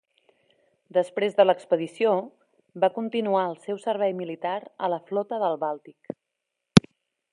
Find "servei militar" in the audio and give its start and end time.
3.87-4.57